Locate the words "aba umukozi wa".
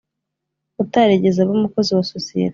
1.41-2.03